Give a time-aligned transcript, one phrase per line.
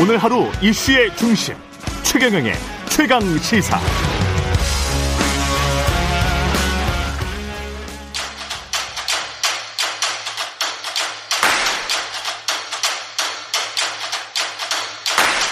[0.00, 1.54] 오늘 하루 이슈의 중심
[2.02, 2.54] 최경영의
[2.88, 3.78] 최강 시사.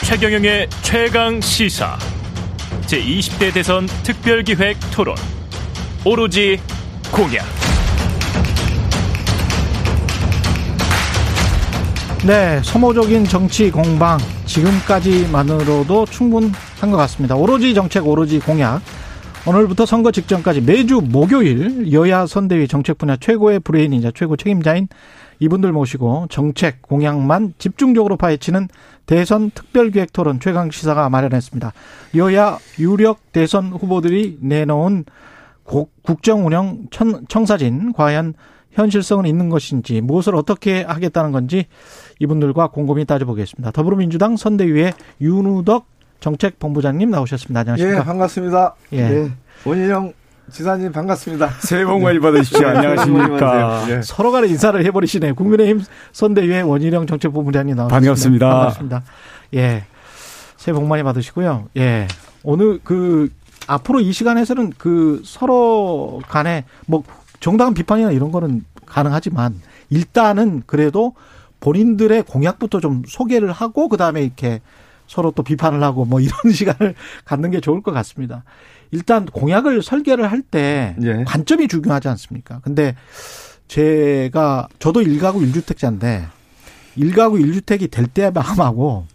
[0.07, 1.99] 최경영의 최강 시사.
[2.87, 5.15] 제 20대 대선 특별기획 토론.
[6.07, 6.59] 오로지
[7.13, 7.45] 공약.
[12.27, 14.19] 네, 소모적인 정치 공방
[14.59, 17.37] 지금까지만으로도 충분한 것 같습니다.
[17.37, 18.81] 오로지 정책, 오로지 공약.
[19.47, 24.89] 오늘부터 선거 직전까지 매주 목요일 여야 선대위 정책 분야 최고의 브레인이자 최고 책임자인
[25.39, 28.69] 이분들 모시고 정책 공약만 집중적으로 파헤치는
[29.07, 31.73] 대선 특별기획 토론 최강 시사가 마련했습니다.
[32.17, 35.05] 여야 유력 대선 후보들이 내놓은
[36.03, 36.87] 국정 운영
[37.29, 38.35] 청사진 과연
[38.79, 41.67] 현실성은 있는 것인지 무엇을 어떻게 하겠다는 건지
[42.21, 43.73] 이분들과 곰곰이 따져보겠습니다.
[43.73, 45.87] 더불어민주당 선대위의 윤우덕
[46.21, 47.61] 정책본부장님 나오셨습니다.
[47.61, 47.99] 안녕하십니까?
[47.99, 48.75] 예, 반갑습니다.
[48.93, 48.99] 예.
[48.99, 49.31] 예.
[49.65, 50.13] 원희영
[50.53, 51.51] 지사님 반갑습니다.
[51.61, 52.69] 새해 복 많이 받으십시오.
[52.69, 53.85] 안녕하십니까.
[53.91, 54.01] 예.
[54.03, 55.35] 서로 간에 인사를 해버리시네요.
[55.35, 57.99] 국민의힘 선대위의 원희영 정책본부장님 나오셨습니다.
[58.01, 58.49] 반갑습니다.
[58.49, 59.03] 반갑습니다.
[59.55, 59.85] 예.
[60.57, 61.67] 새해 복 많이 받으시고요.
[61.77, 62.07] 예.
[62.45, 63.29] 오늘 그
[63.67, 67.03] 앞으로 이 시간에서는 그 서로 간에 뭐
[67.41, 71.15] 정당한 비판이나 이런 거는 가능하지만 일단은 그래도
[71.61, 74.61] 본인들의 공약부터 좀 소개를 하고 그다음에 이렇게
[75.07, 76.95] 서로 또 비판을 하고 뭐 이런 시간을
[77.25, 78.45] 갖는 게 좋을 것 같습니다.
[78.91, 81.25] 일단 공약을 설계를 할때 예.
[81.25, 82.61] 관점이 중요하지 않습니까?
[82.63, 82.95] 근데
[83.67, 86.27] 제가 저도 일가구 일주택자인데
[86.97, 89.07] 일가구 일주택이 될 때의 마음하고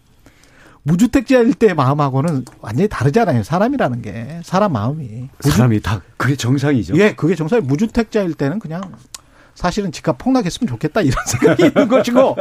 [0.83, 3.43] 무주택자일 때의 마음하고는 완전히 다르잖아요.
[3.43, 6.95] 사람이라는 게 사람 마음이 사람이 다 그게 정상이죠.
[6.97, 8.81] 예, 그게 정상이 무주택자일 때는 그냥
[9.55, 12.35] 사실은 집값 폭락했으면 좋겠다 이런 생각이 있는 것이고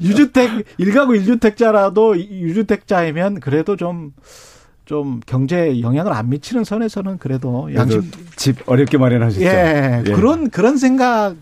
[0.00, 8.98] 유주택 일가구 일주택자라도 유주택자이면 그래도 좀좀 경제에 영향을 안 미치는 선에서는 그래도 양심 집 어렵게
[8.98, 9.44] 마련하셨죠.
[9.44, 10.12] 예, 예.
[10.12, 11.34] 그런 그런 생각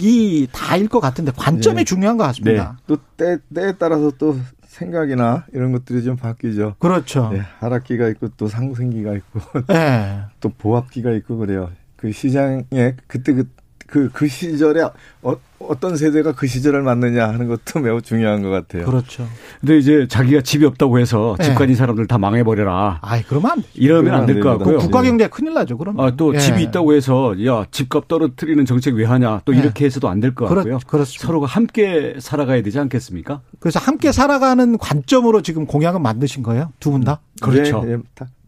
[0.00, 1.84] 이 다일 것 같은데 관점이 예.
[1.84, 2.76] 중요한 것 같습니다.
[2.80, 2.84] 네.
[2.86, 4.36] 또 때 때에 따라서 또
[4.74, 6.74] 생각이나 이런 것들이 좀 바뀌죠.
[6.78, 7.30] 그렇죠.
[7.32, 10.22] 네, 하락기가 있고 또 상승기가 있고 네.
[10.40, 11.70] 또 보합기가 있고 그래요.
[11.96, 13.48] 그 시장에 그때 그
[13.94, 14.82] 그, 그 시절에
[15.22, 18.86] 어, 어떤 세대가 그 시절을 맞느냐 하는 것도 매우 중요한 것 같아요.
[18.86, 19.24] 그렇죠.
[19.60, 21.74] 근데 이제 자기가 집이 없다고 해서 집 가진 네.
[21.76, 22.98] 사람들 다 망해버려라.
[23.02, 24.78] 아이, 그러면 이러면 안 될 것 같고요.
[24.78, 26.00] 국가 경제 큰일 나죠, 그럼.
[26.00, 26.40] 아, 또 예.
[26.40, 29.42] 집이 있다고 해서 야, 집값 떨어뜨리는 정책 왜 하냐.
[29.44, 29.60] 또 예.
[29.60, 30.80] 이렇게 해서도 안 될 것 같고요.
[30.88, 33.42] 그렇, 서로가 함께 살아가야 되지 않겠습니까?
[33.60, 36.72] 그래서 함께 살아가는 관점으로 지금 공약은 만드신 거예요?
[36.80, 37.20] 두 분 다?
[37.40, 37.84] 그렇죠.
[37.86, 37.98] 예, 예.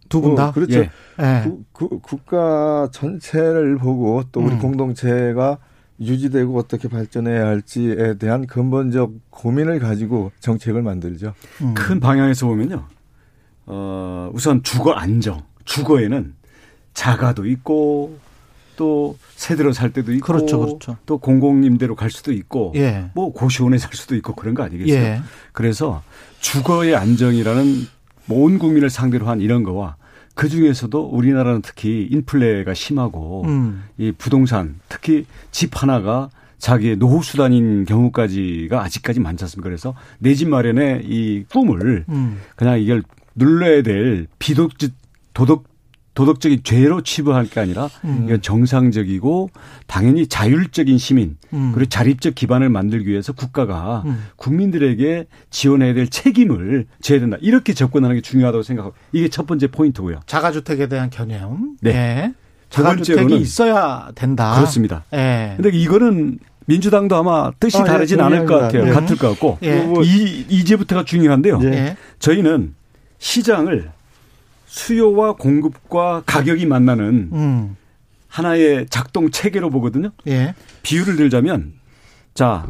[0.08, 0.48] 두 분 다?
[0.48, 0.80] 어, 그렇죠.
[0.80, 0.90] 예.
[1.44, 4.58] 구, 구, 국가 전체를 보고 또 우리 음.
[4.60, 5.58] 공동체가
[6.00, 11.32] 유지되고 어떻게 발전해야 할지에 대한 근본적 고민을 가지고 정책을 만들죠.
[11.62, 11.74] 음.
[11.74, 12.84] 큰 방향에서 보면요.
[13.66, 15.42] 어, 우선 주거 안정.
[15.64, 16.34] 주거에는
[16.94, 18.18] 자가도 있고
[18.76, 20.96] 또 세대로 살 때도 있고 그렇죠, 그렇죠.
[21.06, 23.10] 또 공공임대로 갈 수도 있고 예.
[23.14, 24.94] 뭐 고시원에 살 수도 있고 그런 거 아니겠어요?
[25.02, 25.20] 예.
[25.52, 26.02] 그래서
[26.40, 27.86] 주거의 안정이라는
[28.28, 29.96] 온 국민을 상대로 한 이런 거와
[30.34, 33.84] 그 중에서도 우리나라는 특히 인플레가 심하고 음.
[33.98, 36.28] 이 부동산 특히 집 하나가
[36.58, 39.68] 자기의 노후 수단인 경우까지가 아직까지 많지 않습니까?
[39.68, 42.38] 그래서 내 집 마련의 이 꿈을 음.
[42.56, 43.02] 그냥 이걸
[43.34, 44.72] 눌러야 될 비도덕
[45.34, 45.64] 도덕
[46.16, 48.22] 도덕적인 죄로 치부할 게 아니라 음.
[48.24, 49.50] 이건 정상적이고
[49.86, 51.72] 당연히 자율적인 시민 음.
[51.74, 54.24] 그리고 자립적 기반을 만들기 위해서 국가가 음.
[54.36, 57.36] 국민들에게 지원해야 될 책임을 져야 된다.
[57.42, 60.20] 이렇게 접근하는 게 중요하다고 생각하고 이게 첫 번째 포인트고요.
[60.24, 61.76] 자가주택에 대한 개념.
[61.82, 61.92] 네.
[61.92, 62.34] 네.
[62.70, 64.54] 자가주택이 있어야 된다.
[64.56, 65.04] 그렇습니다.
[65.12, 65.52] 네.
[65.56, 68.86] 근데 이거는 민주당도 아마 뜻이 아, 예, 다르진 예, 않을 것 같아요.
[68.86, 68.90] 네.
[68.90, 69.86] 같을 것 같고 예.
[70.02, 71.60] 이 이제부터가 중요한데요.
[71.62, 71.96] 예.
[72.20, 72.74] 저희는
[73.18, 73.90] 시장을
[74.66, 77.76] 수요와 공급과 가격이 만나는 음.
[78.28, 80.10] 하나의 작동 체계로 보거든요.
[80.26, 80.54] 예.
[80.82, 81.74] 비유를 들자면
[82.34, 82.66] 자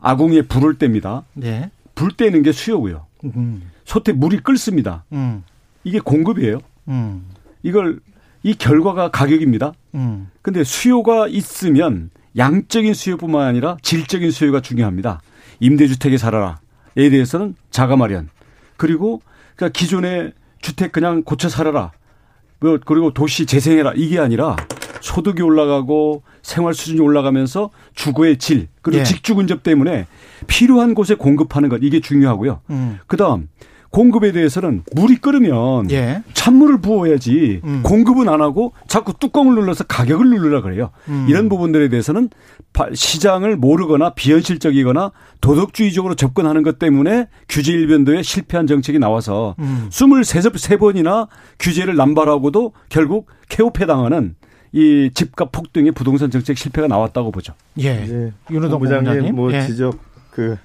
[0.00, 1.24] 아궁이에 불을 뗍니다.
[1.42, 1.70] 예.
[1.94, 3.06] 불 떼는 게 수요고요.
[3.24, 3.70] 음.
[3.84, 5.04] 솥에 물이 끓습니다.
[5.12, 5.42] 음.
[5.84, 6.60] 이게 공급이에요.
[6.88, 7.24] 음.
[7.62, 8.00] 이걸
[8.42, 9.72] 이 결과가 가격입니다.
[9.94, 10.30] 음.
[10.42, 15.20] 근데 수요가 있으면 양적인 수요뿐만 아니라 질적인 수요가 중요합니다.
[15.60, 16.56] 임대주택에 살아라에
[16.94, 18.28] 대해서는 자가 마련
[18.76, 19.20] 그리고
[19.56, 20.32] 그러니까 기존의
[20.62, 21.92] 주택 그냥 고쳐 살아라.
[22.60, 23.92] 뭐 그리고 도시 재생해라.
[23.96, 24.56] 이게 아니라
[25.00, 29.04] 소득이 올라가고 생활 수준이 올라가면서 주거의 질 그리고 예.
[29.04, 30.06] 직주 근접 때문에
[30.46, 32.60] 필요한 곳에 공급하는 것 이게 중요하고요.
[32.70, 32.98] 음.
[33.06, 33.48] 그다음
[33.92, 36.22] 공급에 대해서는 물이 끓으면 예.
[36.32, 37.82] 찬물을 부어야지 음.
[37.84, 40.90] 공급은 안 하고 자꾸 뚜껑을 눌러서 가격을 누르라 그래요.
[41.08, 41.26] 음.
[41.28, 42.30] 이런 부분들에 대해서는
[42.94, 45.12] 시장을 모르거나 비현실적이거나
[45.42, 49.88] 도덕주의적으로 접근하는 것 때문에 규제 일변도에 실패한 정책이 나와서 음.
[49.90, 51.28] 23번이나
[51.58, 54.34] 규제를 남발하고도 결국 케오패 당하는
[54.72, 57.52] 이 집값 폭등의 부동산 정책 실패가 나왔다고 보죠.
[57.78, 57.88] 예.
[57.88, 58.32] 예.
[58.50, 59.66] 윤호동 부장님 뭐 예.
[59.66, 59.98] 지적
[60.30, 60.56] 그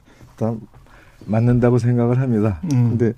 [1.27, 2.61] 맞는다고 생각을 합니다.
[2.71, 2.97] 음.
[2.97, 3.13] 근데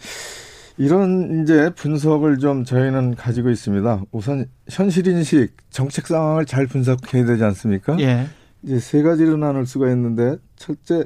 [0.77, 4.01] 이런 이제 분석을 좀 저희는 가지고 있습니다.
[4.11, 7.99] 우선 현실 인식, 정책 상황을 잘 분석해야 되지 않습니까?
[7.99, 8.27] 예.
[8.63, 11.05] 이제 세 가지로 나눌 수가 있는데 첫째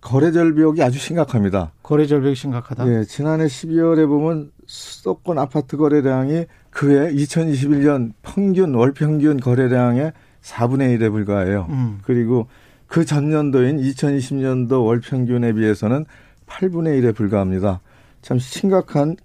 [0.00, 1.72] 거래 절벽이 아주 심각합니다.
[1.82, 2.88] 거래 절벽이 심각하다.
[2.88, 11.10] 예, 지난해 12월에 보면 수도권 아파트 거래량이 그해 2021년 평균 월 평균 거래량의 4분의 1에
[11.10, 11.66] 불과해요.
[11.70, 11.98] 음.
[12.02, 12.46] 그리고
[12.86, 16.04] 그 전년도인 2020년도 월 평균에 비해서는
[16.46, 17.80] 8분의 1에 불과합니다.
[18.22, 19.16] 참 심각한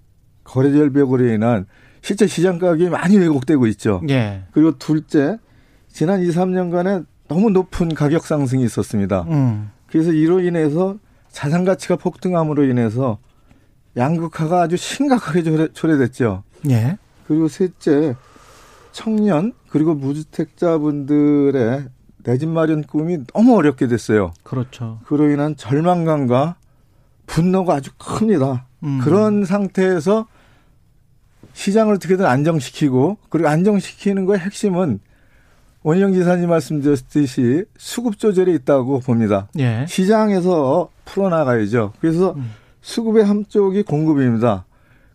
[0.44, 1.66] 거래 절벽으로 인한
[2.02, 4.02] 실제 시장 가격이 많이 왜곡되고 있죠.
[4.08, 4.44] 예.
[4.52, 5.38] 그리고 둘째,
[5.88, 9.22] 지난 2, 3년간에 너무 높은 가격 상승이 있었습니다.
[9.28, 9.70] 음.
[9.86, 10.96] 그래서 이로 인해서
[11.30, 13.18] 자산 가치가 폭등함으로 인해서
[13.96, 16.98] 양극화가 아주 심각하게 초래, 됐죠 예.
[17.26, 18.16] 그리고 셋째,
[18.90, 21.88] 청년 그리고 무주택자분들의
[22.24, 24.32] 내 집 마련 꿈이 너무 어렵게 됐어요.
[24.44, 25.00] 그렇죠.
[25.06, 26.56] 그로 인한 절망감과
[27.26, 28.66] 분노가 아주 큽니다.
[28.82, 29.00] 음.
[29.02, 30.26] 그런 상태에서
[31.52, 35.00] 시장을 어떻게든 안정시키고 그리고 안정시키는 거의 핵심은
[35.82, 39.48] 원희영 지사님 말씀드렸듯이 수급 조절에 있다고 봅니다.
[39.58, 39.84] 예.
[39.88, 41.92] 시장에서 풀어나가야죠.
[42.00, 42.52] 그래서 음.
[42.80, 44.64] 수급의 한쪽이 공급입니다.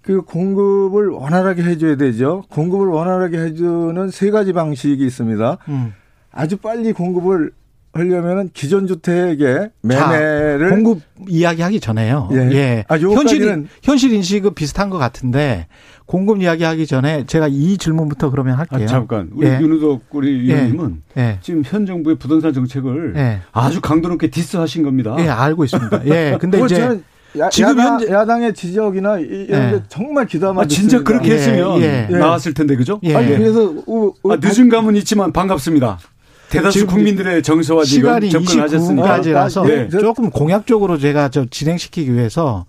[0.01, 2.43] 그 공급을 원활하게 해줘야 되죠.
[2.49, 5.57] 공급을 원활하게 해주는 세 가지 방식이 있습니다.
[5.67, 5.93] 음.
[6.31, 7.51] 아주 빨리 공급을
[7.97, 12.29] 하려면은 기존 주택의 매매를 자, 공급 이야기하기 전에요.
[12.31, 12.37] 예.
[12.51, 12.85] 예.
[12.87, 15.67] 아, 현실 현실 인식은 비슷한 것 같은데
[16.05, 18.83] 공급 이야기하기 전에 제가 이 질문부터 그러면 할게요.
[18.83, 19.59] 아, 잠깐 우리 예.
[19.59, 21.21] 윤우덕 우리 위원님은 예.
[21.21, 21.37] 예.
[21.41, 23.41] 지금 현 정부의 부동산 정책을 예.
[23.51, 25.15] 아주 강도 높게 디스하신 겁니다.
[25.19, 26.05] 예, 알고 있습니다.
[26.05, 27.01] 예, 근데 이제
[27.37, 32.53] 야, 지금 야당, 현재 야당의 지적이나 이런 게 정말 기다만 아, 진짜 그렇게 했으면 나왔을
[32.53, 32.99] 텐데 그죠?
[33.03, 35.99] 아니 그래서 우, 우, 아, 늦은 감은 있지만 반갑습니다.
[36.49, 39.89] 대다수 국민들의 정서와 시간이 29분까지라서 네.
[39.89, 42.65] 조금 공약적으로 제가 저 진행시키기 위해서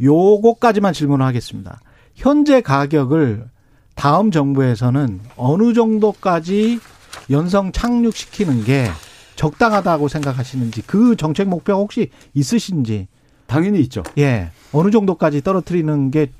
[0.00, 1.80] 요거까지만 질문을 하겠습니다.
[2.14, 3.44] 현재 가격을
[3.94, 6.80] 다음 정부에서는 어느 정도까지
[7.30, 8.88] 연성 착륙시키는 게
[9.36, 13.08] 적당하다고 생각하시는지 그 정책 목표 혹시 있으신지
[13.46, 14.02] 당연히 있죠.
[14.18, 14.50] 예.
[14.72, 16.30] 어느 정도까지 떨어뜨리는 게 예,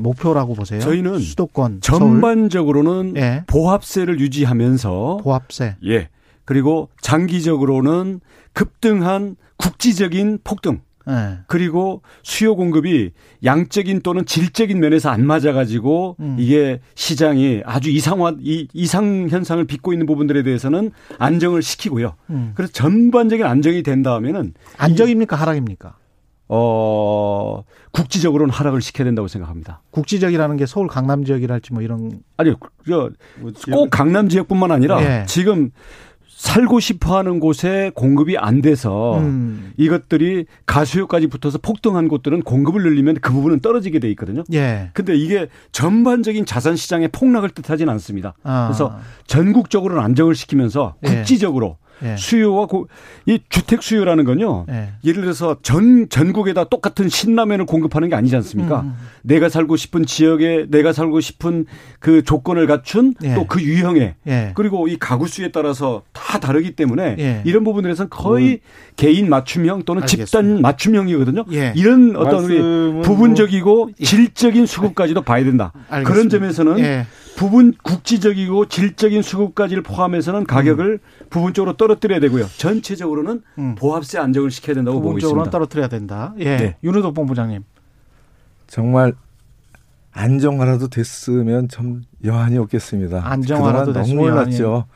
[0.00, 0.80] 목표라고 보세요?
[0.80, 3.44] 저희는 수도권 전반적으로는 예.
[3.46, 6.08] 보합세를 유지하면서 보합세 예
[6.44, 8.20] 그리고 장기적으로는
[8.52, 11.38] 급등한 국지적인 폭등 예.
[11.46, 13.12] 그리고 수요 공급이
[13.44, 16.36] 양적인 또는 질적인 면에서 안 맞아가지고 음.
[16.38, 22.14] 이게 시장이 아주 이상화 이, 이상 현상을 빚고 있는 부분들에 대해서는 안정을 시키고요.
[22.30, 22.52] 음.
[22.54, 25.96] 그래서 전반적인 안정이 된다면은 안정입니까 하락입니까?
[26.48, 27.62] 어,
[27.92, 29.82] 국지적으로는 하락을 시켜야 된다고 생각합니다.
[29.90, 32.20] 국지적이라는 게 서울 강남 지역이랄지 뭐 이런.
[32.36, 32.56] 아니요.
[33.70, 35.24] 꼭 강남 지역뿐만 아니라 예.
[35.26, 35.70] 지금
[36.38, 39.72] 살고 싶어 하는 곳에 공급이 안 돼서 음.
[39.76, 44.44] 이것들이 가수요까지 붙어서 폭등한 곳들은 공급을 늘리면 그 부분은 떨어지게 돼 있거든요.
[44.52, 44.90] 예.
[44.94, 48.34] 근데 이게 전반적인 자산 시장의 폭락을 뜻하지는 않습니다.
[48.44, 48.68] 아.
[48.68, 48.96] 그래서
[49.26, 51.08] 전국적으로는 안정을 시키면서 예.
[51.08, 51.87] 국지적으로 예.
[52.02, 52.16] 예.
[52.16, 52.88] 수요와 고,
[53.26, 54.66] 이 주택 수요라는 건요.
[54.70, 54.90] 예.
[55.04, 58.80] 예를 들어서 전 전국에다 똑같은 신라면을 공급하는 게 아니지 않습니까?
[58.80, 58.86] 음.
[58.86, 58.94] 음.
[59.22, 61.66] 내가 살고 싶은 지역에 내가 살고 싶은
[61.98, 63.34] 그 조건을 갖춘 예.
[63.34, 64.52] 또그 유형에 예.
[64.54, 67.42] 그리고 이 가구 수에 따라서 다 다르기 때문에 예.
[67.44, 68.58] 이런 부분들에서는 거의 음.
[68.96, 70.26] 개인 맞춤형 또는 알겠습니다.
[70.26, 71.44] 집단 맞춤형이거든요.
[71.52, 71.72] 예.
[71.76, 72.58] 이런 어떤 우리
[73.02, 75.72] 부분적이고 뭐 질적인 수급까지도 봐야 된다.
[75.88, 76.10] 알겠습니다.
[76.10, 77.06] 그런 점에서는
[77.36, 81.17] 부분 국지적이고 질적인 수급까지를 포함해서는 가격을 음.
[81.30, 82.46] 부분적으로 떨어뜨려야 되고요.
[82.56, 83.74] 전체적으로는 음.
[83.74, 85.26] 보합세 안정을 시켜야 된다고 보고 있습니다.
[85.28, 86.34] 부분적으로는 떨어뜨려야 된다.
[86.38, 86.56] 예.
[86.56, 86.76] 네.
[86.82, 87.64] 윤호덕 본부장님.
[88.66, 89.14] 정말
[90.12, 93.30] 안정화라도 됐으면 참 여한이 없겠습니다.
[93.30, 94.86] 안정화라도 너무 몰랐죠.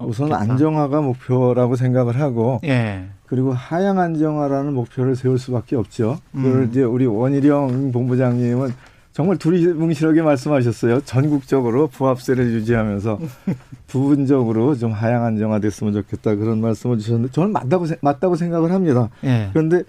[0.00, 3.08] 우선 안정화가 목표라고 생각을 하고 예.
[3.26, 6.18] 그리고 하향 안정화라는 목표를 세울 수밖에 없죠.
[6.32, 6.68] 그걸 음.
[6.70, 8.72] 이제 우리 원희룡 본부장님은
[9.18, 11.00] 정말 두리뭉실하게 말씀하셨어요.
[11.00, 13.18] 전국적으로 부합세를 유지하면서
[13.88, 19.08] 부분적으로 좀 하향 안정화됐으면 좋겠다 그런 말씀을 주셨는데 저는 맞다고 맞다고 생각을 합니다.
[19.24, 19.50] 예.
[19.52, 19.82] 그런데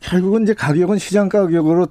[0.00, 1.88] 결국은 이제 가격은 시장 가격으로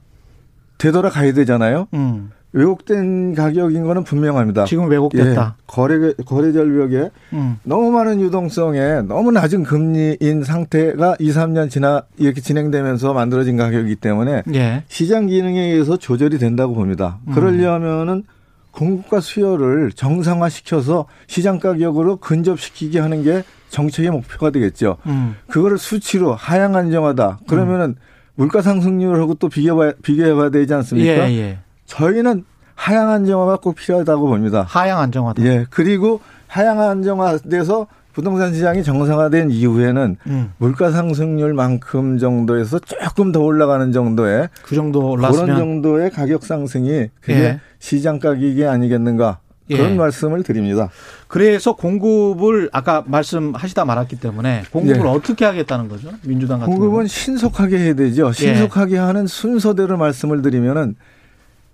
[0.80, 1.88] 되돌아가야 되잖아요.
[1.94, 2.32] 음.
[2.54, 4.66] 왜곡된 가격인 거는 분명합니다.
[4.66, 5.56] 지금 왜곡됐다.
[5.58, 7.58] 예, 거래 거래 절 벽에 음.
[7.64, 14.44] 너무 많은 유동성에 너무 낮은 금리인 상태가 2, 3년 지나 이렇게 진행되면서 만들어진 가격이기 때문에
[14.54, 14.84] 예.
[14.90, 17.20] 시장 기능에 의해서 조절이 된다고 봅니다.
[17.28, 17.34] 음.
[17.34, 18.24] 그러려면은
[18.72, 24.98] 공급과 수요를 정상화시켜서 시장 가격으로 근접시키게 하는 게 정책의 목표가 되겠죠.
[25.06, 25.36] 음.
[25.48, 27.40] 그거를 수치로 하향 안정하다.
[27.48, 27.96] 그러면은 음.
[28.36, 31.30] 물가 상승률하고 또 비교해 비교해 봐야 되지 않습니까?
[31.32, 31.60] 예, 예.
[31.92, 32.46] 저희는
[32.76, 34.66] 하향 안정화가 꼭 필요하다고 봅니다.
[34.68, 35.44] 하향 안정화다.
[35.44, 35.66] 예.
[35.70, 40.54] 그리고 하향 안정화돼서 부동산 시장이 정상화된 이후에는 음.
[40.58, 47.34] 물가 상승률만큼 정도에서 조금 더 올라가는 정도의 그 정도 올랐으면 그런 정도의 가격 상승이 그게
[47.34, 47.60] 예.
[47.80, 49.96] 시장 가격이 아니겠는가 그런 예.
[49.96, 50.90] 말씀을 드립니다.
[51.28, 55.10] 그래서 공급을 아까 말씀하시다 말았기 때문에 공급을 예.
[55.10, 56.10] 어떻게 하겠다는 거죠?
[56.24, 57.08] 민주당 같은 공급은 경우는.
[57.08, 58.32] 신속하게 해야 되죠.
[58.32, 59.00] 신속하게 예.
[59.00, 60.96] 하는 순서대로 말씀을 드리면은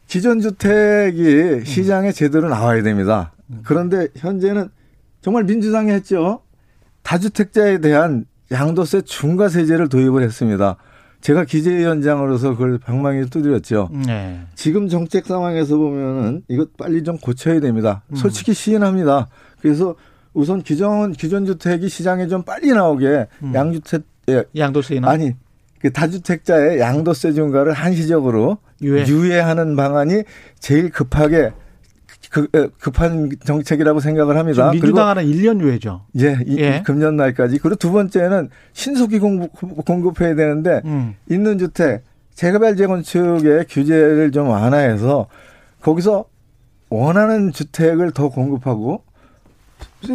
[0.07, 3.33] 기존 주택이 시장에 제대로 나와야 됩니다.
[3.63, 4.69] 그런데 현재는
[5.21, 6.41] 정말 민주당이 했죠.
[7.03, 10.77] 다주택자에 대한 양도세 중과세제를 도입을 했습니다.
[11.19, 13.89] 제가 기재위원장으로서 그걸 방망이를 두드렸죠.
[14.05, 14.41] 네.
[14.55, 18.03] 지금 정책 상황에서 보면은 이것 빨리 좀 고쳐야 됩니다.
[18.11, 18.15] 음.
[18.15, 19.27] 솔직히 시인합니다.
[19.61, 19.95] 그래서
[20.33, 23.53] 우선 기존 기존 주택이 시장에 좀 빨리 나오게 음.
[23.53, 24.43] 양주택 예.
[24.55, 25.33] 양도세 인 아니
[25.81, 29.05] 그 다주택자의 양도세 중과를 한시적으로 유예.
[29.07, 30.23] 유예하는 방안이
[30.59, 31.51] 제일 급하게
[32.29, 32.47] 그,
[32.79, 34.71] 급한 정책이라고 생각을 합니다.
[34.71, 36.05] 민주당 은 1년 유예죠.
[36.19, 36.83] 예, 예.
[36.85, 37.59] 금년 날까지.
[37.59, 39.51] 그리고 두 번째는 신속히 공급,
[39.85, 41.15] 공급해야 되는데 음.
[41.29, 42.03] 있는 주택
[42.35, 45.27] 재개발 재건축의 규제를 좀 완화해서
[45.81, 46.25] 거기서
[46.89, 49.03] 원하는 주택을 더 공급하고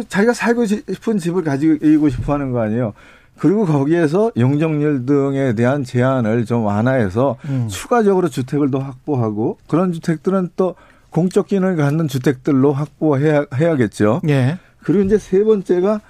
[0.07, 2.93] 자기가 살고 싶은 집을 가지고 싶어 하는 거 아니에요.
[3.37, 7.67] 그리고 거기에서 용적률 등에 대한 제한을 좀 완화해서 음.
[7.69, 10.75] 추가적으로 주택을 더 확보하고 그런 주택들은 또
[11.09, 14.21] 공적 기능을 갖는 주택들로 확보해야겠죠.
[14.29, 14.57] 예.
[14.83, 16.01] 그리고 이제 세 번째가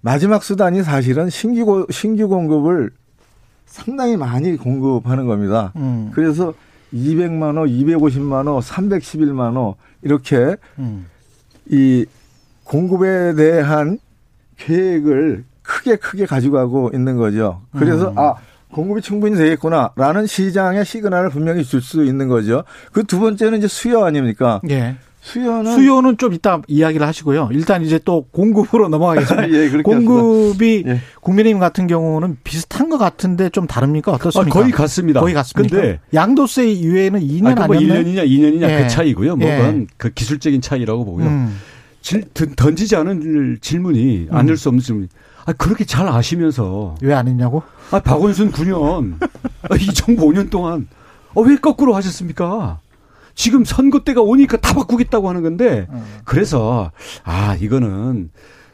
[0.00, 2.90] 마지막 수단이 사실은 신규 신규 공급을
[3.66, 5.72] 상당히 많이 공급하는 겁니다.
[5.76, 6.10] 음.
[6.12, 6.54] 그래서
[6.92, 11.06] 200만 호, 250만 호, 311만 호 이렇게 음.
[11.66, 12.04] 이
[12.64, 13.98] 공급에 대한
[14.56, 17.62] 계획을 크게 크게 가지고 있는 거죠.
[17.78, 18.18] 그래서 음.
[18.18, 18.34] 아
[18.70, 22.64] 공급이 충분히 되겠구나라는 시장의 시그널을 분명히 줄 수 있는 거죠.
[22.92, 24.60] 그 두 번째는 이제 수요 아닙니까?
[24.70, 24.96] 예.
[25.20, 27.50] 수요는 수요는 좀 이따 이야기를 하시고요.
[27.52, 29.50] 일단 이제 또 공급으로 넘어가겠습니다.
[29.54, 31.00] 예, 공급이 예.
[31.20, 34.10] 국민의힘 같은 경우는 비슷한 것 같은데 좀 다릅니까?
[34.12, 34.58] 어떻습니까?
[34.58, 35.20] 아, 거의 같습니다.
[35.20, 35.76] 거의 같습니다.
[35.76, 38.82] 근데 양도세 이외에는 2년 아, 뭐 1년이냐 2년이냐 예.
[38.82, 39.36] 그 차이고요.
[39.36, 39.56] 뭐 예.
[39.58, 41.26] 그건 그 기술적인 차이라고 보고요.
[41.26, 41.56] 음.
[42.00, 42.24] 질,
[42.56, 44.36] 던지지 않은 질문이 음.
[44.36, 45.08] 아닐 수 없는 질문.
[45.44, 46.94] 아, 그렇게 잘 아시면서.
[47.02, 47.62] 왜 안 했냐고?
[47.90, 49.16] 아, 박원순 9년,
[49.68, 50.88] 아, 이 정부 5년 동안,
[51.34, 52.78] 어, 왜 거꾸로 하셨습니까?
[53.34, 56.04] 지금 선거 때가 오니까 다 바꾸겠다고 하는 건데, 음.
[56.24, 56.90] 그래서,
[57.24, 58.30] 아, 이거는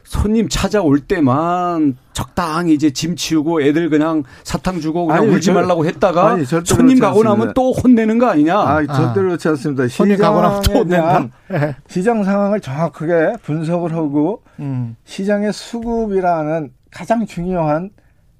[0.09, 5.85] 손님 찾아올 때만 적당히 이제 짐 치우고 애들 그냥 사탕 주고 그냥 아니, 울지 말라고
[5.85, 8.59] 했다가 아니, 손님 가고 나면 또 혼내는 거 아니냐?
[8.59, 9.87] 아, 절대로 그렇지 않습니다.
[9.89, 11.29] 손님 가고 나면 또 혼낸다.
[11.89, 14.97] 시장 상황을 정확하게 분석을 하고 음.
[15.05, 17.91] 시장의 수급이라는 가장 중요한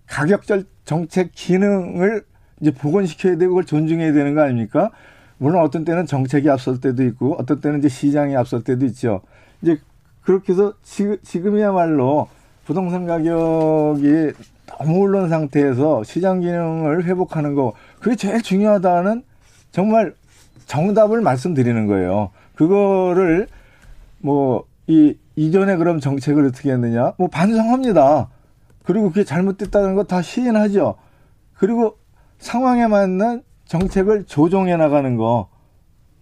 [0.07, 2.25] 가격절 정책 기능을
[2.63, 4.91] 이제 복원시켜야 되고 그걸 존중해야 되는 거 아닙니까?
[5.37, 9.21] 물론 어떤 때는 정책이 앞설 때도 있고 어떤 때는 이제 시장이 앞설 때도 있죠.
[9.61, 9.79] 이제
[10.29, 12.29] 그렇게 해서 지금, 이야말로
[12.67, 14.33] 부동산 가격이
[14.67, 19.23] 너무 오른 상태에서 시장 기능을 회복하는 거 그게 제일 중요하다는
[19.73, 20.13] 정말
[20.67, 22.29] 정답을 말씀드리는 거예요.
[22.55, 23.49] 그거를
[24.19, 27.13] 뭐 이 이전에 그럼 정책을 어떻게 했느냐?
[27.19, 28.29] 뭐 반성합니다.
[28.85, 30.95] 그리고 그게 잘못됐다는 거 다 시인하죠.
[31.55, 31.97] 그리고
[32.39, 35.49] 상황에 맞는 정책을 조정해 나가는 거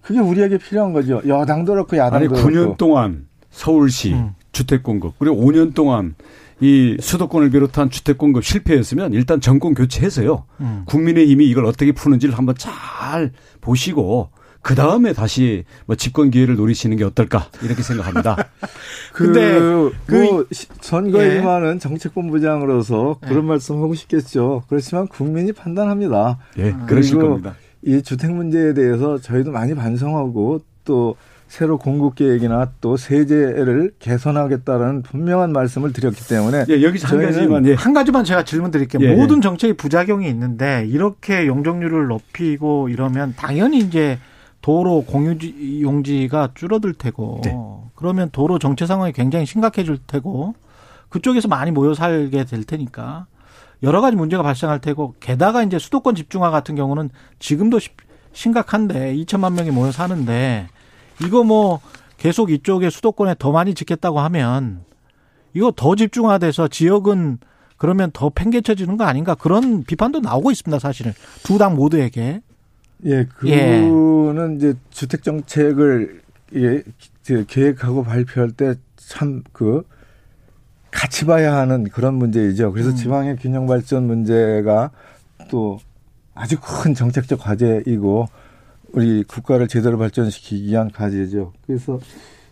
[0.02, 1.22] 그게 우리에게 필요한 거죠.
[1.26, 2.48] 여당도 그렇고 야당도 아니, 그렇고.
[2.48, 4.34] 9년 동안 서울시 음.
[4.52, 6.14] 주택 공급 그리고 5년 동안
[6.60, 10.44] 이 수도권을 비롯한 주택 공급 실패했으면 일단 정권 교체해서요.
[10.60, 10.82] 음.
[10.86, 13.32] 국민의힘이 이걸 어떻게 푸는지를 한번 잘
[13.62, 18.36] 보시고 그 다음에 다시 뭐 집권 기회를 노리시는 게 어떨까 이렇게 생각합니다.
[19.14, 19.58] 근데
[20.06, 20.46] 그
[20.80, 21.78] 선거에 임하는 예.
[21.78, 23.48] 정책본부장으로서 그런 예.
[23.48, 24.64] 말씀 하고 싶겠죠.
[24.68, 26.38] 그렇지만 국민이 판단합니다.
[26.58, 27.54] 예, 그러실 겁니다.
[27.82, 31.16] 이 주택 문제에 대해서 저희도 많이 반성하고 또
[31.48, 37.74] 새로 공급 계획이나 또 세제를 개선하겠다는 분명한 말씀을 드렸기 때문에 예, 여기서 한 가지만 예.
[37.74, 39.00] 한 가지만 제가 질문 드릴게요.
[39.02, 39.14] 예, 예.
[39.14, 44.18] 모든 정책이 부작용이 있는데 이렇게 용적률을 높이고 이러면 당연히 이제
[44.60, 45.36] 도로 공유
[45.80, 47.56] 용지가 줄어들 테고 네.
[47.94, 50.54] 그러면 도로 정체 상황이 굉장히 심각해질 테고
[51.08, 53.26] 그쪽에서 많이 모여 살게 될 테니까
[53.84, 57.78] 여러 가지 문제가 발생할 테고 게다가 이제 수도권 집중화 같은 경우는 지금도
[58.32, 60.68] 심각한데 2천만 명이 모여 사는데
[61.22, 61.80] 이거 뭐
[62.18, 64.84] 계속 이쪽에 수도권에 더 많이 짓겠다고 하면
[65.54, 67.38] 이거 더 집중화돼서 지역은
[67.76, 72.40] 그러면 더 팽개쳐지는 거 아닌가 그런 비판도 나오고 있습니다 사실은 두 당 모두에게
[73.04, 74.56] 예 그거는 예.
[74.56, 76.22] 이제 주택 정책을
[76.54, 76.82] 예
[77.46, 79.82] 계획하고 발표할 때 참 그
[80.90, 82.96] 같이 봐야 하는 그런 문제이죠 그래서 음.
[82.96, 84.90] 지방의 균형 발전 문제가
[85.50, 85.78] 또
[86.34, 88.26] 아주 큰 정책적 과제이고
[88.96, 91.52] 우리 국가를 제대로 발전시키기 위한 과제죠.
[91.66, 92.00] 그래서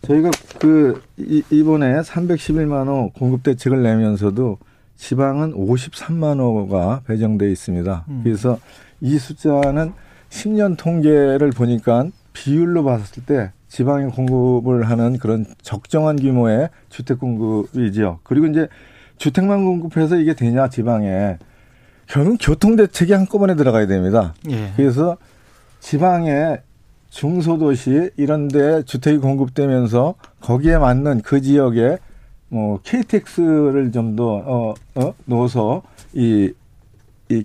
[0.03, 4.59] 저희가 그 이번에 311만 호 공급 대책을 내면서도
[4.97, 8.05] 지방은 53만 호가 배정돼 있습니다.
[8.09, 8.21] 음.
[8.23, 8.59] 그래서
[9.01, 9.95] 이 숫자는
[10.29, 18.21] 10년 통계를 보니까 비율로 봤을 때 지방에 공급을 하는 그런 적정한 규모의 주택 공급이죠.
[18.23, 18.69] 그리고 이제
[19.17, 21.39] 주택만 공급해서 이게 되냐 지방에
[22.07, 24.35] 결국 교통 대책이 한꺼번에 들어가야 됩니다.
[24.51, 24.73] 예.
[24.77, 25.17] 그래서
[25.85, 26.63] 지방의
[27.11, 31.99] 중소도시 이런 데 주택이 공급되면서 거기에 맞는 그 지역에
[32.49, 35.83] 뭐 KTX를 좀 더 어, 어, 넣어서
[36.15, 36.51] 이,
[37.29, 37.45] 이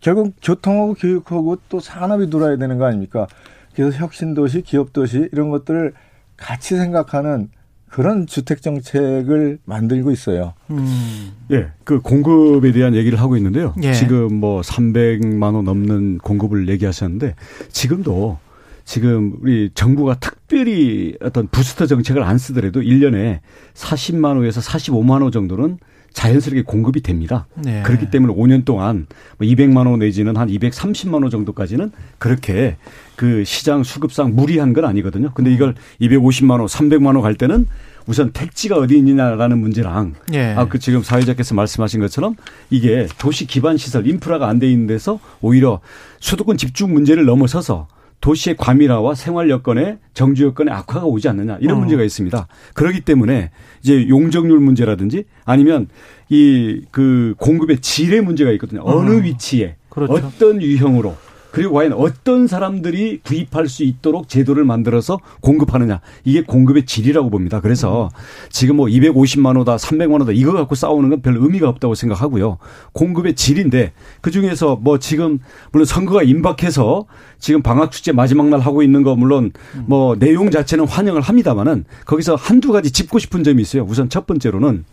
[0.00, 3.26] 결국 교통하고 교육하고 또 산업이 돌아야 되는 거 아닙니까?
[3.74, 5.94] 그래서 혁신도시, 기업도시 이런 것들을
[6.36, 7.48] 같이 생각하는
[7.94, 10.54] 그런 주택 정책을 만들고 있어요.
[10.70, 11.30] 음.
[11.52, 13.72] 예, 그 공급에 대한 얘기를 하고 있는데요.
[13.84, 13.92] 예.
[13.92, 17.36] 지금 뭐 300만 원 넘는 공급을 얘기하셨는데
[17.70, 18.38] 지금도
[18.84, 23.38] 지금 우리 정부가 특별히 어떤 부스터 정책을 안 쓰더라도 1년에
[23.74, 25.78] 40만 호에서 45만 호 정도는
[26.14, 27.46] 자연스럽게 공급이 됩니다.
[27.56, 27.82] 네.
[27.82, 29.06] 그렇기 때문에 5년 동안
[29.40, 32.76] 200만 뭐원 내지는 한 230만 원 정도까지는 그렇게
[33.16, 35.32] 그 시장 수급상 무리한 건 아니거든요.
[35.34, 37.66] 근데 이걸 250만 원, 300만 원 갈 때는
[38.06, 40.54] 우선 택지가 어디 있느냐라는 문제랑 예.
[40.56, 42.36] 아그 지금 사회자께서 말씀하신 것처럼
[42.70, 45.80] 이게 도시 기반 시설 인프라가 안 돼 있는 데서 오히려
[46.20, 47.88] 수도권 집중 문제를 넘어서서
[48.24, 51.80] 도시의 과밀화와 생활 여건의 정주 여건의 악화가 오지 않느냐 이런 어.
[51.80, 52.46] 문제가 있습니다.
[52.72, 53.50] 그렇기 때문에
[53.82, 55.88] 이제 용적률 문제라든지 아니면
[56.30, 58.80] 이 그 공급의 질의 문제가 있거든요.
[58.84, 59.20] 어느 어.
[59.20, 60.14] 위치에 그렇죠.
[60.14, 61.14] 어떤 유형으로
[61.54, 66.00] 그리고 과연 어떤 사람들이 구입할 수 있도록 제도를 만들어서 공급하느냐.
[66.24, 67.60] 이게 공급의 질이라고 봅니다.
[67.60, 68.08] 그래서
[68.50, 72.58] 지금 뭐 250만 호다, 300만 호다 이거 갖고 싸우는 건 별 의미가 없다고 생각하고요.
[72.92, 75.38] 공급의 질인데 그 중에서 뭐 지금
[75.70, 77.06] 물론 선거가 임박해서
[77.38, 79.52] 지금 방학 축제 마지막 날 하고 있는 거 물론
[79.86, 83.84] 뭐 내용 자체는 환영을 합니다만은 거기서 한두 가지 짚고 싶은 점이 있어요.
[83.84, 84.84] 우선 첫 번째로는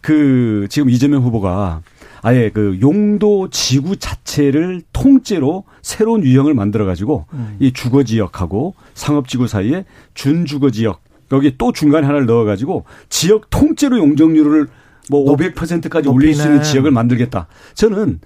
[0.00, 1.82] 그 지금 이재명 후보가
[2.22, 7.56] 아예 그 용도 지구 자체를 통째로 새로운 유형을 만들어 가지고 음.
[7.58, 11.00] 이 주거 지역하고 상업 지구 사이에 준주거 지역
[11.32, 14.68] 여기 또 중간에 하나를 넣어 가지고 지역 통째로 용적률을
[15.10, 17.48] 뭐 500%까지 올릴 수 있는 지역을 만들겠다.
[17.74, 18.20] 저는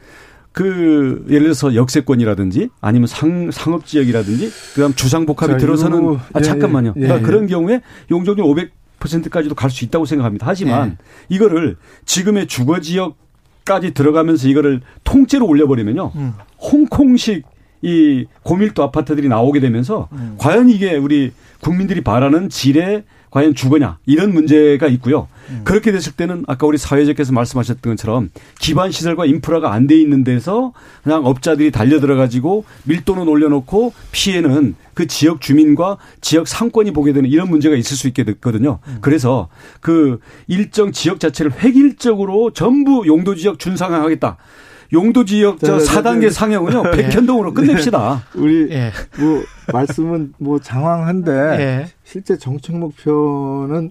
[0.52, 6.94] 그 예를 들어서 역세권이라든지 아니면 상 상업 지역이라든지 그다음 주상복합이 들어서는 아 잠깐만요.
[6.96, 7.80] 예, 예, 그러니까 그런 경우에
[8.10, 8.44] 용적률
[9.00, 10.46] 500%까지도 갈 수 있다고 생각합니다.
[10.46, 10.96] 하지만
[11.30, 11.34] 예.
[11.34, 13.16] 이거를 지금의 주거 지역
[13.66, 16.12] 까지 들어가면서 이거를 통째로 올려버리면요.
[16.14, 16.32] 음.
[16.58, 17.44] 홍콩식
[17.82, 20.36] 이 고밀도 아파트들이 나오게 되면서 음.
[20.38, 25.28] 과연 이게 우리 국민들이 바라는 질의 과연 주거냐 이런 문제가 있고요.
[25.50, 25.60] 음.
[25.64, 30.72] 그렇게 됐을 때는 아까 우리 사회자께서 말씀하셨던 것처럼 기반 시설과 인프라가 안 돼 있는 데서
[31.04, 37.28] 그냥 업자들이 달려 들어 가지고 밀도는 올려놓고 피해는 그 지역 주민과 지역 상권이 보게 되는
[37.30, 38.80] 이런 문제가 있을 수 있게 됐거든요.
[38.88, 38.98] 음.
[39.00, 39.48] 그래서
[39.80, 44.36] 그 일정 지역 자체를 획일적으로 전부 용도 지역 준상화하겠다.
[44.92, 46.84] 용도 지역 저 4단계 상향은요.
[46.94, 46.96] 예.
[46.96, 48.22] 백현동으로 끝냅시다.
[48.34, 48.92] 우리 예.
[49.18, 51.88] 뭐 말씀은 뭐 장황한데 예.
[52.04, 53.90] 실제 정책 목표는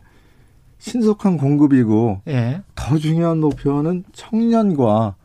[0.89, 2.61] 신속한 공급이고 예.
[2.75, 5.15] 더 중요한 목표는 청년과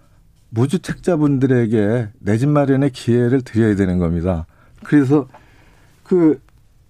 [0.48, 4.46] 무주택자분들에게 내 집 마련의 기회를 드려야 되는 겁니다.
[4.82, 5.28] 그래서
[6.02, 6.40] 그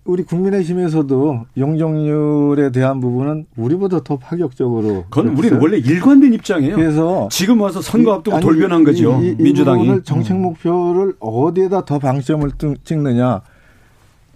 [0.04, 5.04] 우리 국민의힘에서도 용적률에 대한 부분은 우리보다 더 파격적으로.
[5.10, 6.76] 그건 우리는 원래 일관된 입장이에요.
[6.76, 9.20] 그래서 지금 와서 선거 앞두고 아니, 돌변한 거죠.
[9.20, 10.04] 이, 이, 민주당이.
[10.04, 12.48] 정책 목표를 어디에다 더 방점을
[12.84, 13.42] 찍느냐.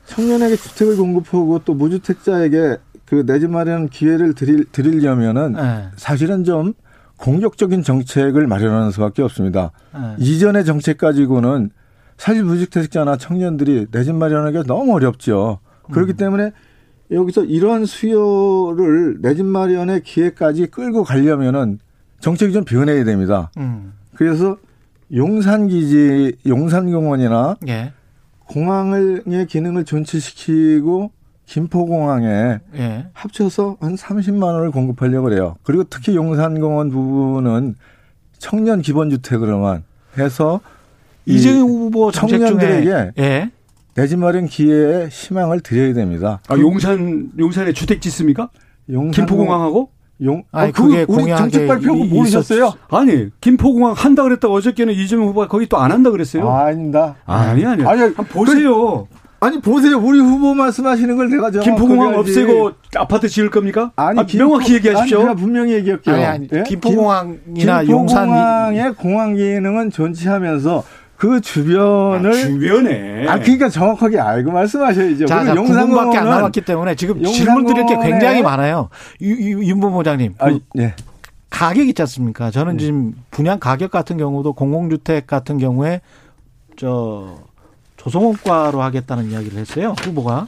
[0.07, 2.77] 청년에게 주택을 공급하고 또 무주택자에게
[3.15, 5.89] 그 내 집 마련 기회를 드릴, 드리려면은 네.
[5.97, 6.75] 사실은 좀
[7.17, 9.71] 공격적인 정책을 마련하는 수밖에 없습니다.
[9.95, 10.17] 네.
[10.19, 11.71] 이전의 정책 가지고는
[12.17, 15.59] 사실 무주택자나 청년들이 내 집 마련하기가 너무 어렵죠.
[15.93, 16.17] 그렇기 음.
[16.17, 16.53] 때문에
[17.11, 21.79] 여기서 이러한 수요를 내 집 마련의 기회까지 끌고 가려면은
[22.21, 23.51] 정책이 좀 변해야 됩니다.
[23.59, 23.93] 음.
[24.17, 24.57] 그래서
[25.13, 27.93] 용산기지, 용산공원이나 예.
[28.47, 31.11] 공항의 기능을 존치시키고
[31.47, 33.07] 김포공항에 예.
[33.13, 35.57] 합쳐서 한 30만 원을 공급하려고 그래요.
[35.63, 37.75] 그리고 특히 용산공원 부분은
[38.39, 39.85] 청년 기본주택으로만
[40.19, 40.61] 해서
[41.27, 43.51] 이재용 후보 청년들에게 예.
[43.95, 46.41] 내집 마련 기회에 희망을 드려야 됩니다.
[46.49, 48.51] 아, 용산 용산에 주택 짓습니까?
[48.91, 49.91] 용산 김포공항하고
[50.23, 52.75] 용, 아니, 아, 그게 우리 정책 발표하고 모르셨어요?
[52.89, 56.49] 아니, 김포공항 한다 그랬다 어저께는 이재명 후보가 거기 또 안 한다 그랬어요.
[56.49, 57.85] 아, 닙니다 아니, 아니.
[57.85, 59.07] 아니, 한번 보세요.
[59.07, 59.09] 그,
[59.45, 59.99] 아니, 보세요.
[59.99, 63.93] 우리 후보 말씀하시는 걸 내가 김포공항 없애고 아파트 지을 겁니까?
[63.97, 65.27] 아니, 아, 명확히 얘기하십시오.
[65.27, 66.15] 아니, 분명히 얘기할게요.
[66.15, 66.63] 아니, 아니, 예?
[66.63, 68.27] 김포공항이나 용산.
[68.27, 70.85] 김포공항의 공항 기능은 존치하면서
[71.17, 75.27] 그 주변을 아, 주변에 아 그러니까 정확하게 알고 말씀하셔야죠.
[75.27, 78.89] 자, 자 용산밖에 안 남았기 때문에 지금 질문 드릴 게 굉장히 많아요.
[79.21, 80.35] 윤 본 부장님.
[80.39, 80.95] 그 아, 예.
[81.51, 82.51] 가격 있지 않습니까?
[82.51, 82.85] 저는 네.
[82.85, 86.01] 지금 분양 가격 같은 경우도 공공주택 같은 경우에
[86.77, 87.39] 저
[88.05, 89.95] 조성원가로 하겠다는 이야기를 했어요.
[90.03, 90.47] 후보가.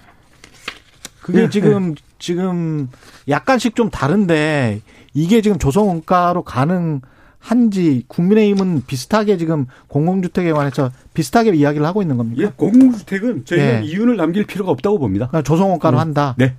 [1.22, 2.02] 그게 네, 지금 네.
[2.18, 2.88] 지금
[3.28, 4.82] 약간씩 좀 다른데
[5.14, 7.00] 이게 지금 조성원가로 가능
[7.38, 12.42] 한지 국민의힘은 비슷하게 지금 공공주택에 관해서 비슷하게 이야기를 하고 있는 겁니까?
[12.42, 13.86] 예, 공공주택은 저희는 예.
[13.86, 15.28] 이윤을 남길 필요가 없다고 봅니다.
[15.28, 16.00] 그러니까 조성원가로 음.
[16.00, 16.34] 한다.
[16.38, 16.54] 네.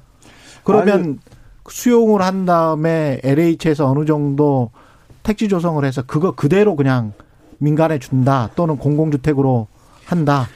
[0.64, 1.18] 그러면 아니,
[1.70, 4.72] 수용을 한 다음에 LH에서 어느 정도
[5.24, 7.14] 택지 조성을 해서 그거 그대로 그냥
[7.60, 9.68] 민간에 준다 또는 공공주택으로
[10.06, 10.48] 한다.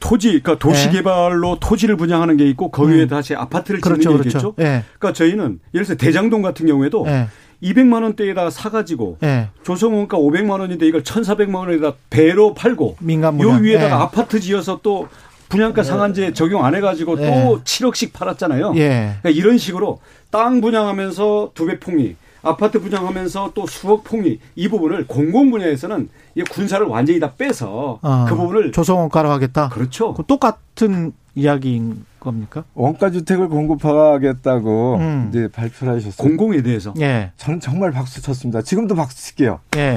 [0.00, 1.60] 토지, 그러니까 도시 개발로 네.
[1.60, 3.08] 토지를 분양하는 게 있고 거기에 음.
[3.08, 4.38] 다시 아파트를 짓는 그렇죠, 게 있겠죠.
[4.38, 4.54] 그렇죠.
[4.56, 4.84] 네.
[4.98, 7.28] 그러니까 저희는 예를 들어 서 대장동 같은 경우에도 네.
[7.62, 9.48] 200만 원대에다 사가지고 네.
[9.64, 14.02] 조성원가 500만 원인데 이걸 1,400만 원에다 배로 팔고 민간 요 위에다가 네.
[14.02, 15.08] 아파트 지어서 또
[15.48, 15.88] 분양가 네.
[15.88, 18.72] 상한제 적용 안 해가지고 또 7억씩 팔았잖아요.
[18.74, 25.06] 그러니까 이런 식으로 땅 분양하면서 두 배 폭리, 아파트 분양하면서 또 수억 폭리 이 부분을
[25.06, 29.68] 공공 분야에서는 이 군사를 완전히 다 빼서 아, 그 부분을 조성원가로 하겠다.
[29.70, 30.14] 그렇죠.
[30.26, 32.64] 똑같은 이야기인 겁니까?
[32.74, 35.26] 원가 주택을 공급하겠다고 음.
[35.28, 36.26] 이제 발표를 하셨어요.
[36.26, 36.92] 공공에 대해서.
[37.00, 37.32] 예.
[37.36, 38.62] 저는 정말 박수 쳤습니다.
[38.62, 39.60] 지금도 박수 칠게요.
[39.76, 39.96] 예.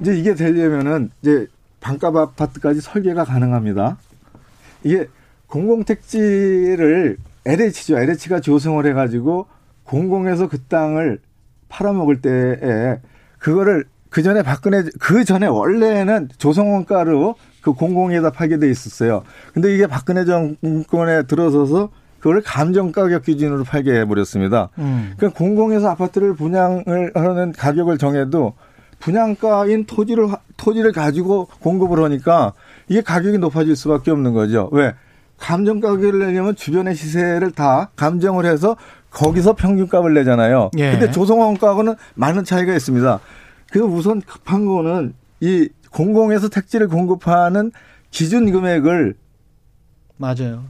[0.00, 1.46] 이제 이게 되려면은 이제
[1.80, 3.96] 반값 아파트까지 설계가 가능합니다.
[4.84, 5.08] 이게
[5.48, 7.98] 공공택지를 LH죠.
[7.98, 9.46] LH가 조성을 해가지고
[9.84, 11.20] 공공에서 그 땅을
[11.76, 12.98] 팔아먹을 때에
[13.38, 19.22] 그거를 그 전에 박근혜 그 전에 원래는 조성원가로 그 공공에다 팔게 돼 있었어요.
[19.52, 24.70] 근데 이게 박근혜 정권에 들어서서 그걸 감정 가격 기준으로 팔게 해버렸습니다.
[24.78, 25.12] 음.
[25.16, 28.54] 그러니까 공공에서 아파트를 분양을 하는 가격을 정해도
[28.98, 32.54] 분양가인 토지를 토지를 가지고 공급을 하니까
[32.88, 34.70] 이게 가격이 높아질 수밖에 없는 거죠.
[34.72, 34.94] 왜?
[35.38, 38.76] 감정 가격을 내려면 주변의 시세를 다 감정을 해서
[39.10, 40.70] 거기서 평균값을 내잖아요.
[40.78, 40.92] 예.
[40.92, 43.20] 근데 조성원가하고는 많은 차이가 있습니다.
[43.70, 47.72] 그래서 우선 급한 거는 이 공공에서 택지를 공급하는
[48.10, 49.14] 기준 금액을
[50.16, 50.64] 맞아요.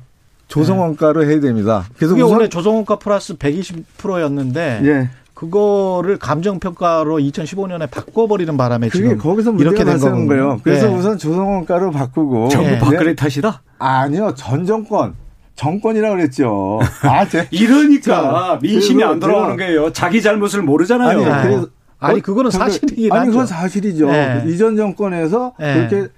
[0.48, 1.86] 조성원가로 해야 됩니다.
[1.96, 5.10] 그래서 그게 원래 조성원가 플러스 120%였는데 예.
[5.34, 10.58] 그거를 감정평가로 2015년에 바꿔버리는 바람에 지금 거기서 이렇게 된 거예요.
[10.64, 10.94] 그래서 네.
[10.94, 12.78] 우선 조성원가로 바꾸고 정부 네.
[12.78, 13.62] 박근혜 탓이다?
[13.78, 15.14] 아니요, 전 정권.
[15.56, 16.78] 정권이라 그랬죠.
[17.02, 19.92] 아, 제 이러니까 민심이 안 돌아오는 거예요.
[19.92, 21.24] 자기 잘못을 모르잖아요.
[21.32, 24.06] 아니, 그래서 아니 그거는 사실이긴 아니 그건 사실이죠.
[24.06, 24.44] 네.
[24.46, 25.88] 이전 정권에서 네.
[25.88, 26.08] 그렇게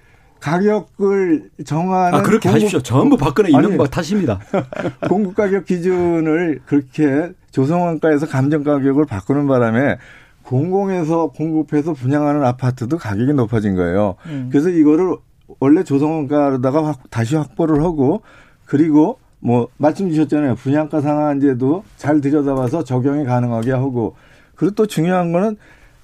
[0.40, 2.81] 가격을 정하는 아 그렇게 공급, 하십시오.
[2.81, 4.40] 전부 박근혜 이명박 탓입니다.
[5.09, 9.96] 공급 가격 기준을 그렇게 조성원가에서 감정 가격을 바꾸는 바람에
[10.42, 14.16] 공공에서 공급해서 분양하는 아파트도 가격이 높아진 거예요.
[14.27, 14.48] 음.
[14.51, 15.16] 그래서 이거를
[15.61, 18.22] 원래 조성원가로다가 다시 확보를 하고
[18.64, 20.57] 그리고 뭐 말씀 주셨잖아요.
[20.57, 24.16] 분양가 상한제도 잘 들여다봐서 적용이 가능하게 하고
[24.55, 25.57] 그리고 또 중요한 거는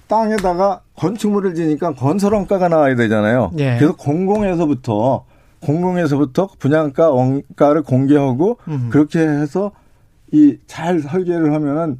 [0.07, 3.51] 땅에다가 건축물을 지니까 건설원가가 나와야 되잖아요.
[3.57, 3.75] 예.
[3.77, 5.25] 그래서 공공에서부터
[5.61, 8.89] 공공에서부터 분양가 원가를 공개하고 음.
[8.91, 9.71] 그렇게 해서
[10.31, 11.99] 이 잘 설계를 하면은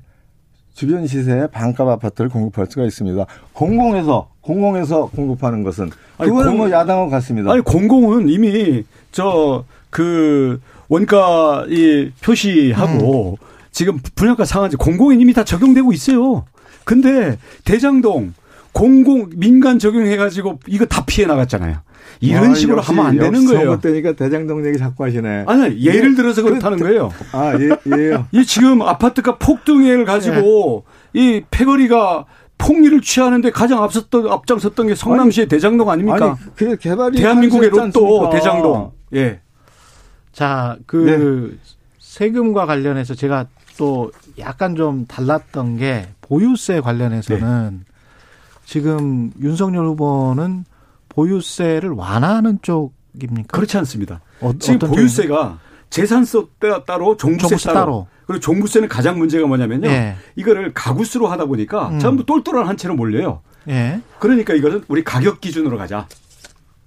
[0.76, 3.26] 주변 시세에 반값 아파트를 공급할 수가 있습니다.
[3.54, 7.52] 공공에서 공공에서 공급하는 것은 그거는 아니, 뭐 야당하고 같습니다.
[7.52, 10.60] 아니 공공은 이미 저 그
[10.90, 13.46] 원가 이 표시하고 음.
[13.72, 16.44] 지금 분양가 상한제 공공에 이미 다 적용되고 있어요.
[16.84, 18.34] 근데 대장동
[18.74, 21.78] 공공 민간 적용해 가지고 이거 다 피해 나갔잖아요.
[22.20, 23.72] 이런 아, 식으로 역시, 하면 안 되는 거예요.
[23.72, 25.46] 선거 때니까 대장동 얘기 자꾸 하시네.
[25.48, 26.16] 아니 예를 예.
[26.16, 27.12] 들어서 그렇다는 거예요.
[27.32, 28.28] 아 예, 예요.
[28.34, 31.20] 이 지금 아파트가 폭등을 가지고 예.
[31.20, 32.26] 이 패거리가
[32.58, 36.26] 폭리를 취하는데 가장 앞섰던 앞장섰던 게 성남시의 아니, 대장동 아닙니까?
[36.26, 38.92] 아니, 그 개발이 대한민국의 로또 대장동.
[39.16, 39.40] 예.
[40.32, 40.98] 자, 그
[41.58, 41.58] 네.
[42.00, 43.48] 세금과 관련해서 제가
[43.78, 47.94] 또 약간 좀 달랐던 게 보유세 관련해서는 네.
[48.66, 50.66] 지금 윤석열 후보는
[51.16, 53.48] 보유세를 완화하는 쪽입니까?
[53.52, 54.22] 그렇지 않습니다.
[54.42, 56.40] 어, 지금 보유세가 재산세
[56.86, 59.88] 따로 종부세, 종부세 따로, 따로, 그리고 종부세는 가장 문제가 뭐냐면요.
[59.88, 60.16] 예.
[60.36, 62.00] 이거를 가구수로 하다 보니까 음.
[62.00, 63.42] 전부 똘똘한 한 채로 몰려요.
[63.70, 64.02] 예.
[64.20, 66.08] 그러니까 이거는 우리 가격 기준으로 가자.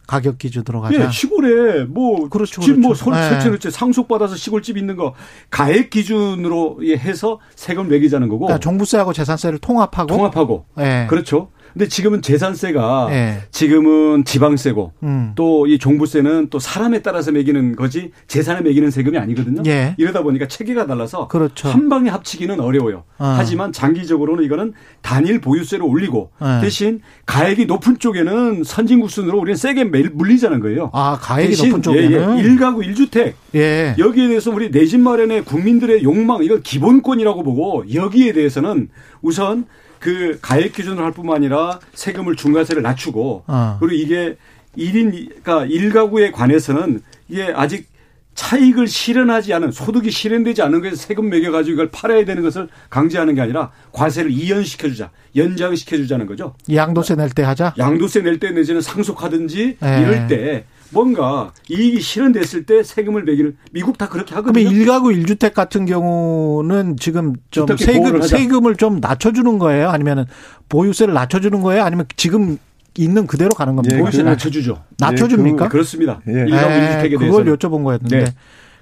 [0.06, 1.06] 가격 기준으로 가자.
[1.06, 3.10] 예, 시골에 뭐 그렇죠, 집뭐 그렇죠.
[3.10, 3.40] 뭐 네.
[3.40, 5.14] 설치 상속 받아서 시골집 있는 거
[5.50, 8.46] 가액 기준으로 해서 세금 매기자는 거고.
[8.46, 10.08] 그러니까 종부세하고 재산세를 통합하고.
[10.08, 10.64] 통합하고.
[10.76, 11.06] 네.
[11.08, 11.50] 그렇죠.
[11.72, 13.42] 근데 지금은 재산세가 네.
[13.50, 15.32] 지금은 지방세고 음.
[15.36, 19.62] 또이 종부세는 또 사람에 따라서 매기는 거지 재산에 매기는 세금이 아니거든요.
[19.66, 19.94] 예.
[19.98, 21.68] 이러다 보니까 체계가 달라서 그렇죠.
[21.68, 23.04] 한 방에 합치기는 어려워요.
[23.18, 23.34] 어.
[23.36, 26.60] 하지만 장기적으로는 이거는 단일 보유세를 올리고 네.
[26.60, 30.90] 대신 가액이 높은 쪽에는 선진국 순으로 우리는 세게 물리자는 거예요.
[30.92, 32.48] 아 가액이 높은 쪽에는 예, 예.
[32.48, 33.94] 1가구 1주택 예.
[33.98, 38.88] 여기에 대해서 우리 내 집 마련의 국민들의 욕망 이건 기본권이라고 보고 여기에 대해서는
[39.20, 39.66] 우선
[40.00, 43.76] 그 가액 기준으로 할 뿐만 아니라 세금을 중과세를 낮추고 어.
[43.80, 44.36] 그리고 이게
[44.76, 47.88] 1인 그러니까 1가구에 관해서는 이게 아직
[48.34, 53.34] 차익을 실현하지 않은 소득이 실현되지 않은 것에서 세금 매겨 가지고 이걸 팔아야 되는 것을 강제하는
[53.34, 55.10] 게 아니라 과세를 이연시켜 주자.
[55.34, 56.54] 연장시켜 주자는 거죠.
[56.72, 57.74] 양도세 낼 때 하자.
[57.76, 60.00] 양도세 낼 때 내지는 상속하든지 네.
[60.00, 64.68] 이럴 때 뭔가 이익이 실현됐을 때 세금을 매기는 미국 다 그렇게 하거든요.
[64.68, 69.90] 그러면 1가구 1주택 같은 경우는 지금 좀 세금 세금을 좀 낮춰 주는 거예요?
[69.90, 70.24] 아니면은
[70.68, 71.82] 보유세를 낮춰 주는 거예요?
[71.82, 72.58] 아니면 지금
[72.96, 73.96] 있는 그대로 가는 겁니다.
[73.96, 74.82] 예, 보유세 낮춰 주죠.
[74.98, 75.66] 낮춰 줍니까?
[75.66, 76.32] 예, 그, 렇습니다 예.
[76.32, 78.34] 1가구 1주택에 대해서 그걸 여쭤본 거였는데 네.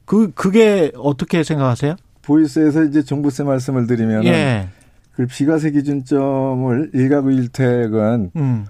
[0.05, 1.97] 그 그게 어떻게 생각하세요?
[2.23, 4.69] 보유세에서 이제 종부세 말씀을 드리면 예.
[5.13, 8.67] 그 비과세 기준점을 1가구 1택은 음.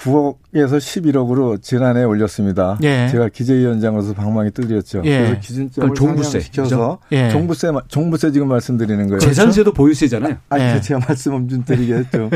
[0.00, 2.78] 9억에서 11억으로 지난해 올렸습니다.
[2.82, 3.08] 예.
[3.10, 5.18] 제가 기재위원장으로서 방망이 뜯드렸죠 예.
[5.18, 7.30] 그래서 기준점을 종부세 시켜서 예.
[7.30, 9.18] 종부세 종부세 지금 말씀드리는 거예요.
[9.18, 10.36] 재산세도 보유세잖아요.
[10.48, 10.80] 아니 예.
[10.80, 12.30] 제가 말씀 좀 드리겠죠.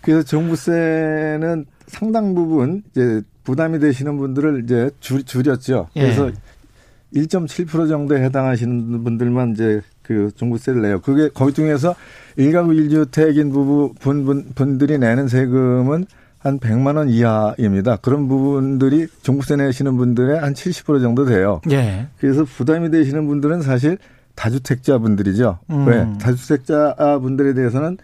[0.00, 5.88] 그래서 종부세는 상당 부분 이제 부담이 되시는 분들을 이제 줄, 줄였죠.
[5.96, 6.02] 예.
[6.02, 6.30] 그래서
[7.14, 11.00] 1.7% 정도에 해당하시는 분들만 이제 그 종부세를 내요.
[11.00, 11.94] 그게 거기 중에서
[12.38, 16.06] 1가구 1주택인 부부 분, 분들이 내는 세금은
[16.42, 17.96] 한 100만 원 이하입니다.
[17.96, 21.60] 그런 부분들이 종부세 내시는 분들의 한 70% 정도 돼요.
[21.70, 22.08] 예.
[22.18, 23.96] 그래서 부담이 되시는 분들은 사실
[24.34, 25.58] 다주택자 분들이죠.
[25.70, 25.86] 음.
[25.86, 26.06] 왜?
[26.18, 27.96] 다주택자 분들에 대해서는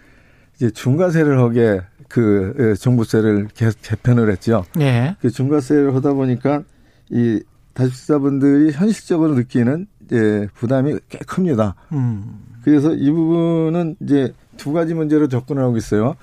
[0.57, 3.49] 이제 중과세를 하게 그 예, 종부세를
[3.83, 4.65] 개편을 했죠.
[4.79, 5.17] 예.
[5.21, 6.63] 그 중과세를 하다 보니까
[7.11, 7.43] 이
[7.75, 11.75] 다주택자 분들이 현실적으로 느끼는 이제 부담이 꽤 큽니다.
[11.93, 12.41] 음.
[12.63, 16.15] 그래서 이 부분은 이제 두 가지 문제로 접근을 하고 있어요.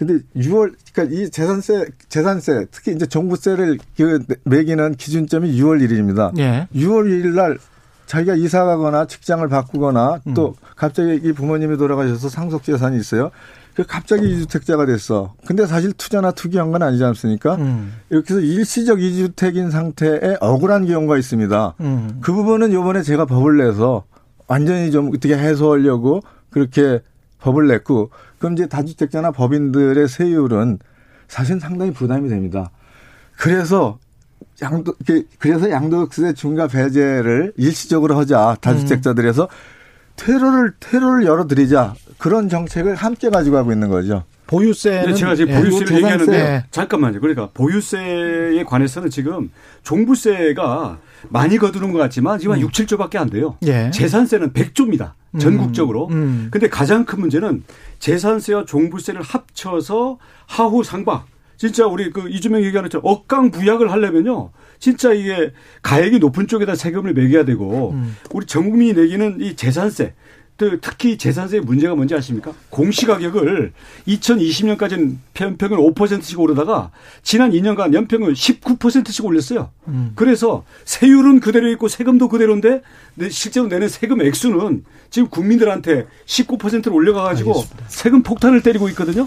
[0.00, 6.38] 근데 6월 그러니까 이 재산세 재산세 특히 이제 종부세를 그 매기는 기준점이 6월 1일입니다.
[6.38, 6.66] 예.
[6.74, 7.58] 6월 1일 날
[8.06, 10.54] 자기가 이사 가거나 직장을 바꾸거나 또 음.
[10.74, 13.30] 갑자기 이 부모님이 돌아가셔서 상속 재산이 있어요.
[13.74, 15.34] 그 갑자기 이주택자가 됐어.
[15.46, 17.56] 근데 사실 투자나 투기한 건 아니지 않습니까?
[17.56, 17.92] 음.
[18.08, 21.74] 이렇게 해서 일시적 이주택인 상태에 억울한 경우가 있습니다.
[21.80, 22.18] 음.
[22.22, 24.04] 그 부분은 요번에 제가 법을 내서
[24.46, 27.00] 완전히 좀 어떻게 해소하려고 그렇게
[27.40, 28.10] 법을 냈고
[28.40, 30.78] 그럼 이제 다주택자나 법인들의 세율은
[31.28, 32.70] 사실 상당히 부담이 됩니다.
[33.36, 33.98] 그래서
[34.62, 34.94] 양도
[35.38, 39.48] 그래서 양도세 중과 배제를 일시적으로 하자 다주택자들에서
[40.16, 44.24] 테러를 테러를 열어드리자 그런 정책을 함께 가지고 가고 있는 거죠.
[44.46, 45.60] 보유세는 제가 지금 예.
[45.60, 46.64] 보유세를 얘기하는데 예.
[46.70, 47.20] 잠깐만요.
[47.20, 49.50] 그러니까 보유세에 관해서는 지금
[49.84, 50.98] 종부세가
[51.28, 52.64] 많이 거두는 것 같지만 지금 한 음.
[52.64, 53.56] 6, 7조밖에 안 돼요.
[53.66, 53.90] 예.
[53.92, 55.12] 재산세는 100조입니다.
[55.38, 56.08] 전국적으로.
[56.08, 56.12] 음.
[56.12, 56.48] 음.
[56.50, 57.62] 근데 가장 큰 문제는
[58.00, 61.26] 재산세와 종부세를 합쳐서 하후 상박.
[61.56, 64.50] 진짜 우리 그 이주명 얘기하는 것처럼 억강 부약을 하려면요.
[64.78, 68.16] 진짜 이게 가액이 높은 쪽에다 세금을 매겨야 되고 음.
[68.32, 70.14] 우리 전 국민이 내기는 이 재산세
[70.80, 72.52] 특히 재산세의 문제가 뭔지 아십니까?
[72.70, 73.72] 공시가격을
[74.06, 76.90] 2020년까지는 연평균 5%씩 오르다가
[77.22, 79.70] 지난 2년간 연평균 19%씩 올렸어요.
[79.88, 80.12] 음.
[80.14, 82.82] 그래서 세율은 그대로 있고 세금도 그대로인데
[83.30, 89.26] 실제로 내는 세금 액수는 지금 국민들한테 19%를 올려가가지고 세금 폭탄을 때리고 있거든요.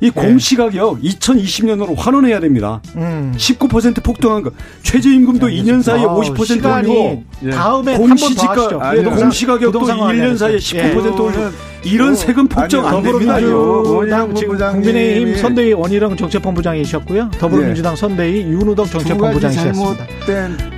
[0.00, 0.10] 이 예.
[0.10, 2.80] 공시가격 2020년으로 환원해야 됩니다.
[2.96, 3.34] 음.
[3.36, 4.50] 19% 폭등한 거.
[4.82, 7.50] 최저임금도 야, 2년 사이에 아, 50% 올리고 예.
[7.50, 10.92] 다음에 공시지가 예, 공시가격도 1년 사이에 19% 예.
[10.94, 13.40] 올리고 이런 어, 세금 폭정 아니, 안 됩니다.
[13.40, 17.30] 더불어민주당 지금 국민의힘 선대위 원희룡 정책본부장이셨고요.
[17.38, 17.96] 더불어민주당 예.
[17.96, 20.06] 선대위 윤우덕 정책본부장이셨습니다.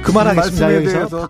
[0.02, 0.74] 그만하겠습니다.
[0.76, 1.28] 여기서.